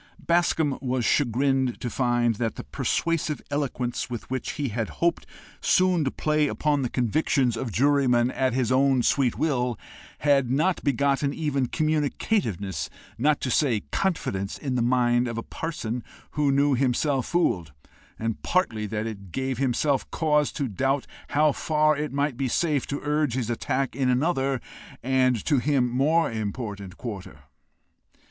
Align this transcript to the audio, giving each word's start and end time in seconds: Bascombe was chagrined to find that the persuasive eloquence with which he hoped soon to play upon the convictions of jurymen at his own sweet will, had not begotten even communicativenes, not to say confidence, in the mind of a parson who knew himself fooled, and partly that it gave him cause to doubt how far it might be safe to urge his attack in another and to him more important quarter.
Bascombe 0.17 0.79
was 0.81 1.05
chagrined 1.05 1.79
to 1.79 1.87
find 1.87 2.33
that 2.37 2.55
the 2.55 2.63
persuasive 2.63 3.39
eloquence 3.51 4.09
with 4.09 4.31
which 4.31 4.53
he 4.53 4.69
hoped 4.69 5.27
soon 5.61 6.03
to 6.03 6.09
play 6.09 6.47
upon 6.47 6.81
the 6.81 6.89
convictions 6.89 7.55
of 7.55 7.71
jurymen 7.71 8.31
at 8.31 8.53
his 8.55 8.71
own 8.71 9.03
sweet 9.03 9.37
will, 9.37 9.77
had 10.21 10.49
not 10.49 10.83
begotten 10.83 11.35
even 11.35 11.67
communicativenes, 11.67 12.89
not 13.19 13.39
to 13.41 13.51
say 13.51 13.81
confidence, 13.91 14.57
in 14.57 14.73
the 14.73 14.81
mind 14.81 15.27
of 15.27 15.37
a 15.37 15.43
parson 15.43 16.03
who 16.31 16.51
knew 16.51 16.73
himself 16.73 17.27
fooled, 17.27 17.71
and 18.17 18.41
partly 18.41 18.87
that 18.87 19.05
it 19.05 19.31
gave 19.31 19.59
him 19.59 19.71
cause 20.09 20.51
to 20.51 20.67
doubt 20.67 21.05
how 21.27 21.51
far 21.51 21.95
it 21.95 22.11
might 22.11 22.35
be 22.35 22.47
safe 22.47 22.87
to 22.87 23.01
urge 23.03 23.35
his 23.35 23.51
attack 23.51 23.95
in 23.95 24.09
another 24.09 24.59
and 25.03 25.45
to 25.45 25.59
him 25.59 25.87
more 25.91 26.31
important 26.31 26.97
quarter. 26.97 27.41